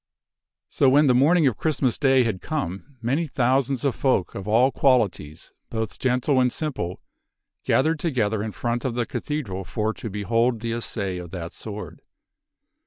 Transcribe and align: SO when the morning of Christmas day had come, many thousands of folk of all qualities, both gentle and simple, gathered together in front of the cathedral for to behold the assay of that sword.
SO 0.67 0.89
when 0.89 1.05
the 1.05 1.13
morning 1.13 1.45
of 1.45 1.57
Christmas 1.59 1.99
day 1.99 2.23
had 2.23 2.41
come, 2.41 2.95
many 3.03 3.27
thousands 3.27 3.85
of 3.85 3.93
folk 3.93 4.33
of 4.33 4.47
all 4.47 4.71
qualities, 4.71 5.53
both 5.69 5.99
gentle 5.99 6.39
and 6.41 6.51
simple, 6.51 6.99
gathered 7.63 7.99
together 7.99 8.41
in 8.41 8.51
front 8.51 8.83
of 8.83 8.95
the 8.95 9.05
cathedral 9.05 9.63
for 9.63 9.93
to 9.93 10.09
behold 10.09 10.59
the 10.59 10.71
assay 10.73 11.19
of 11.19 11.29
that 11.29 11.53
sword. 11.53 12.01